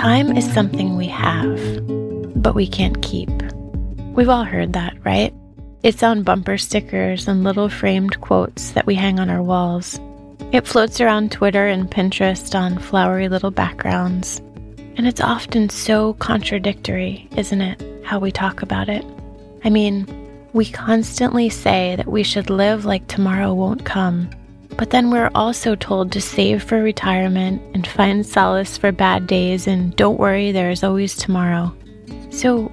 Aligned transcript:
Time 0.00 0.34
is 0.34 0.50
something 0.54 0.96
we 0.96 1.08
have, 1.08 1.60
but 2.42 2.54
we 2.54 2.66
can't 2.66 3.02
keep. 3.02 3.28
We've 4.14 4.30
all 4.30 4.44
heard 4.44 4.72
that, 4.72 4.94
right? 5.04 5.34
It's 5.82 6.02
on 6.02 6.22
bumper 6.22 6.56
stickers 6.56 7.28
and 7.28 7.44
little 7.44 7.68
framed 7.68 8.18
quotes 8.22 8.70
that 8.70 8.86
we 8.86 8.94
hang 8.94 9.20
on 9.20 9.28
our 9.28 9.42
walls. 9.42 10.00
It 10.52 10.66
floats 10.66 11.02
around 11.02 11.32
Twitter 11.32 11.66
and 11.66 11.90
Pinterest 11.90 12.58
on 12.58 12.78
flowery 12.78 13.28
little 13.28 13.50
backgrounds. 13.50 14.38
And 14.96 15.06
it's 15.06 15.20
often 15.20 15.68
so 15.68 16.14
contradictory, 16.14 17.28
isn't 17.36 17.60
it, 17.60 17.82
how 18.02 18.18
we 18.18 18.32
talk 18.32 18.62
about 18.62 18.88
it? 18.88 19.04
I 19.64 19.68
mean, 19.68 20.06
we 20.54 20.64
constantly 20.64 21.50
say 21.50 21.94
that 21.96 22.08
we 22.08 22.22
should 22.22 22.48
live 22.48 22.86
like 22.86 23.06
tomorrow 23.06 23.52
won't 23.52 23.84
come, 23.84 24.30
but 24.76 24.90
then 24.90 25.10
we're 25.10 25.30
also 25.34 25.74
told 25.74 26.12
to 26.12 26.20
save 26.20 26.62
for 26.62 26.82
retirement 26.82 27.62
and 27.74 27.86
find 27.86 28.24
solace 28.24 28.76
for 28.76 28.92
bad 28.92 29.26
days 29.26 29.66
and 29.66 29.94
don't 29.96 30.18
worry, 30.18 30.52
there 30.52 30.70
is 30.70 30.82
always 30.82 31.16
tomorrow. 31.16 31.74
So, 32.30 32.64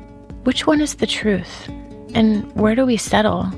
which 0.44 0.66
one 0.66 0.82
is 0.82 0.96
the 0.96 1.08
truth? 1.08 1.68
And 2.14 2.50
where 2.56 2.76
do 2.76 2.86
we 2.86 2.98
settle? 2.98 3.52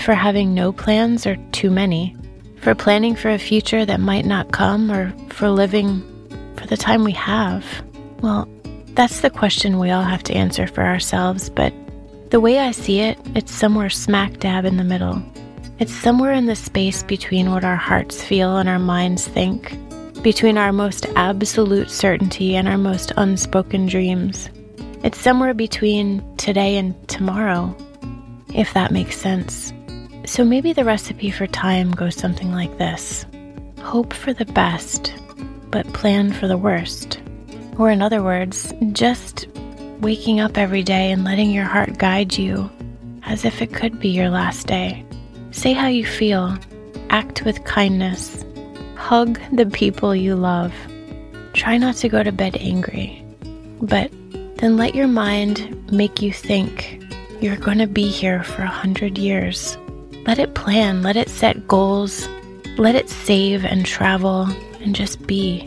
For 0.00 0.14
having 0.14 0.54
no 0.54 0.72
plans 0.72 1.26
or 1.26 1.36
too 1.52 1.70
many? 1.70 2.14
For 2.60 2.74
planning 2.74 3.14
for 3.14 3.30
a 3.30 3.38
future 3.38 3.86
that 3.86 4.00
might 4.00 4.26
not 4.26 4.52
come 4.52 4.90
or 4.90 5.14
for 5.30 5.48
living 5.48 6.02
for 6.56 6.66
the 6.66 6.76
time 6.76 7.04
we 7.04 7.12
have? 7.12 7.64
Well, 8.20 8.48
that's 8.94 9.20
the 9.20 9.30
question 9.30 9.78
we 9.78 9.90
all 9.90 10.02
have 10.02 10.22
to 10.24 10.34
answer 10.34 10.66
for 10.66 10.82
ourselves, 10.82 11.48
but 11.50 11.72
the 12.30 12.40
way 12.40 12.58
I 12.58 12.72
see 12.72 13.00
it, 13.00 13.18
it's 13.34 13.52
somewhere 13.52 13.90
smack 13.90 14.38
dab 14.38 14.64
in 14.64 14.78
the 14.78 14.84
middle. 14.84 15.22
It's 15.78 15.92
somewhere 15.92 16.32
in 16.32 16.46
the 16.46 16.56
space 16.56 17.02
between 17.02 17.50
what 17.50 17.62
our 17.62 17.76
hearts 17.76 18.22
feel 18.22 18.56
and 18.56 18.66
our 18.66 18.78
minds 18.78 19.28
think, 19.28 19.76
between 20.22 20.56
our 20.56 20.72
most 20.72 21.04
absolute 21.16 21.90
certainty 21.90 22.56
and 22.56 22.66
our 22.66 22.78
most 22.78 23.12
unspoken 23.18 23.86
dreams. 23.86 24.48
It's 25.04 25.20
somewhere 25.20 25.52
between 25.52 26.24
today 26.38 26.78
and 26.78 26.94
tomorrow, 27.10 27.76
if 28.54 28.72
that 28.72 28.90
makes 28.90 29.18
sense. 29.18 29.74
So 30.24 30.46
maybe 30.46 30.72
the 30.72 30.82
recipe 30.82 31.30
for 31.30 31.46
time 31.46 31.90
goes 31.90 32.16
something 32.16 32.52
like 32.52 32.78
this 32.78 33.26
Hope 33.82 34.14
for 34.14 34.32
the 34.32 34.46
best, 34.46 35.12
but 35.70 35.86
plan 35.92 36.32
for 36.32 36.48
the 36.48 36.56
worst. 36.56 37.20
Or, 37.78 37.90
in 37.90 38.00
other 38.00 38.22
words, 38.22 38.72
just 38.92 39.46
waking 40.00 40.40
up 40.40 40.56
every 40.56 40.82
day 40.82 41.12
and 41.12 41.22
letting 41.22 41.50
your 41.50 41.66
heart 41.66 41.98
guide 41.98 42.38
you 42.38 42.70
as 43.24 43.44
if 43.44 43.60
it 43.60 43.74
could 43.74 44.00
be 44.00 44.08
your 44.08 44.30
last 44.30 44.66
day. 44.66 45.05
Say 45.56 45.72
how 45.72 45.86
you 45.86 46.04
feel, 46.04 46.54
act 47.08 47.46
with 47.46 47.64
kindness, 47.64 48.44
hug 48.94 49.40
the 49.52 49.64
people 49.64 50.14
you 50.14 50.36
love. 50.36 50.74
Try 51.54 51.78
not 51.78 51.94
to 51.96 52.10
go 52.10 52.22
to 52.22 52.30
bed 52.30 52.58
angry, 52.60 53.24
but 53.80 54.10
then 54.58 54.76
let 54.76 54.94
your 54.94 55.06
mind 55.08 55.90
make 55.90 56.20
you 56.20 56.30
think 56.30 57.02
you're 57.40 57.56
going 57.56 57.78
to 57.78 57.86
be 57.86 58.10
here 58.10 58.42
for 58.42 58.62
a 58.62 58.66
hundred 58.66 59.16
years. 59.16 59.78
Let 60.26 60.38
it 60.38 60.54
plan, 60.54 61.02
let 61.02 61.16
it 61.16 61.30
set 61.30 61.66
goals, 61.66 62.28
let 62.76 62.94
it 62.94 63.08
save 63.08 63.64
and 63.64 63.86
travel 63.86 64.42
and 64.82 64.94
just 64.94 65.26
be. 65.26 65.62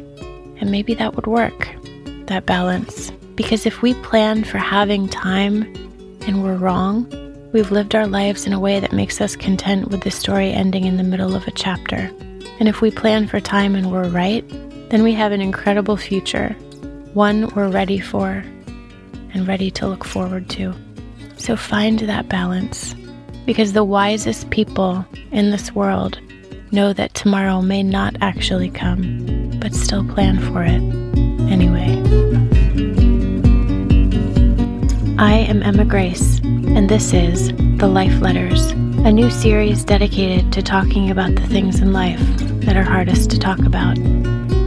And 0.62 0.70
maybe 0.70 0.94
that 0.94 1.16
would 1.16 1.26
work, 1.26 1.68
that 2.28 2.46
balance. 2.46 3.10
Because 3.34 3.66
if 3.66 3.82
we 3.82 3.96
plan 3.96 4.44
for 4.44 4.60
having 4.60 5.10
time 5.10 5.64
and 6.28 6.44
we're 6.44 6.58
wrong, 6.58 7.12
We've 7.52 7.72
lived 7.72 7.96
our 7.96 8.06
lives 8.06 8.46
in 8.46 8.54
a 8.54 8.60
way 8.60 8.80
that 8.80 8.94
makes 8.94 9.20
us 9.20 9.36
content 9.36 9.88
with 9.88 10.02
the 10.02 10.12
story 10.12 10.52
ending 10.52 10.86
in 10.86 10.98
the 10.98 11.04
middle 11.04 11.36
of 11.36 11.48
a 11.48 11.52
chapter. 11.52 12.12
And 12.60 12.70
if 12.70 12.80
we 12.80 12.92
plan 12.92 13.28
for 13.28 13.40
time 13.40 13.74
and 13.74 13.92
we're 13.92 14.08
right, 14.08 14.48
then 14.90 15.02
we 15.02 15.14
have 15.14 15.32
an 15.32 15.42
incredible 15.42 15.98
future, 15.98 16.50
one 17.16 17.48
we're 17.56 17.70
ready 17.70 18.00
for 18.00 18.44
and 19.34 19.48
ready 19.48 19.72
to 19.72 19.88
look 19.88 20.06
forward 20.06 20.48
to. 20.52 20.76
So 21.38 21.56
find 21.56 21.98
that 22.02 22.30
balance, 22.30 22.94
because 23.48 23.74
the 23.74 23.84
wisest 23.84 24.52
people 24.52 25.04
in 25.32 25.50
this 25.50 25.74
world 25.74 26.20
know 26.72 26.94
that 26.94 27.16
tomorrow 27.16 27.64
may 27.64 27.82
not 27.82 28.16
actually 28.22 28.70
come, 28.70 29.58
but 29.60 29.74
still 29.74 30.08
plan 30.08 30.38
for 30.38 30.62
it 30.62 30.84
anyway. 31.52 31.96
I 35.18 35.34
am 35.34 35.64
Emma 35.64 35.84
Grace 35.84 36.40
and 36.76 36.90
this 36.90 37.14
is 37.14 37.50
The 37.78 37.88
Life 37.88 38.22
Letters, 38.22 38.72
a 38.72 39.12
new 39.12 39.30
series 39.30 39.84
dedicated 39.84 40.54
to 40.54 40.62
talking 40.62 41.10
about 41.10 41.36
the 41.36 41.48
things 41.48 41.80
in 41.80 41.94
life 41.94 42.20
that 42.62 42.78
are 42.78 42.84
hardest 42.84 43.32
to 43.32 43.40
talk 43.40 43.60
about. 43.60 43.98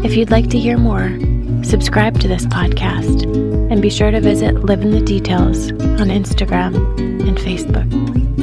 If 0.04 0.16
you'd 0.16 0.30
like 0.30 0.50
to 0.50 0.58
hear 0.58 0.78
more, 0.78 1.16
subscribe 1.62 2.18
to 2.20 2.28
this 2.28 2.46
podcast 2.46 3.24
and 3.70 3.80
be 3.80 3.90
sure 3.90 4.10
to 4.10 4.20
visit 4.20 4.64
Live 4.64 4.82
in 4.82 4.90
the 4.90 5.00
Details 5.00 5.70
on 5.70 6.08
Instagram 6.08 6.74
and 6.98 7.38
Facebook. 7.38 8.41